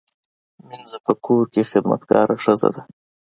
مینځه 0.67 0.97
په 1.05 1.13
کور 1.25 1.43
کې 1.53 1.61
خدمتګاره 1.69 2.35
ښځه 2.43 2.69
ده 2.75 2.81